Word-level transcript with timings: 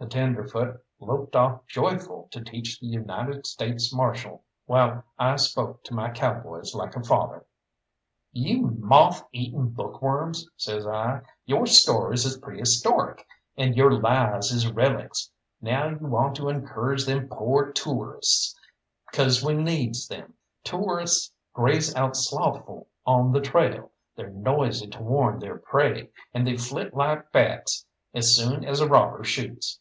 That 0.00 0.12
tenderfoot 0.12 0.80
loped 0.98 1.36
off 1.36 1.66
joyful 1.66 2.28
to 2.30 2.40
teach 2.40 2.80
the 2.80 2.86
United 2.86 3.46
States 3.46 3.92
Marshal, 3.92 4.42
while 4.64 5.04
I 5.18 5.36
spoke 5.36 5.84
to 5.84 5.94
my 5.94 6.10
cowboys 6.10 6.74
like 6.74 6.96
a 6.96 7.02
father. 7.04 7.44
"You 8.32 8.62
moth 8.78 9.28
eaten 9.30 9.68
bookworms," 9.68 10.48
says 10.56 10.86
I, 10.86 11.20
"your 11.44 11.66
stories 11.66 12.24
is 12.24 12.38
prehistoric, 12.38 13.26
and 13.58 13.76
your 13.76 13.92
lies 13.92 14.50
is 14.52 14.72
relics. 14.72 15.30
Now 15.60 15.90
you 15.90 16.06
want 16.06 16.34
to 16.36 16.48
encourage 16.48 17.04
them 17.04 17.28
pore 17.28 17.70
toorists, 17.70 18.54
'cause 19.12 19.44
we 19.44 19.52
needs 19.52 20.08
them. 20.08 20.32
Toorists 20.64 21.30
graze 21.52 21.94
out 21.94 22.16
slothful 22.16 22.88
on 23.04 23.32
the 23.32 23.40
trail, 23.42 23.90
they're 24.16 24.30
noisy 24.30 24.86
to 24.86 25.02
warn 25.02 25.40
their 25.40 25.58
prey, 25.58 26.08
and 26.32 26.46
they 26.46 26.56
flit 26.56 26.94
like 26.96 27.30
bats 27.32 27.84
as 28.14 28.34
soon 28.34 28.64
as 28.64 28.80
a 28.80 28.88
robber 28.88 29.22
shoots. 29.24 29.78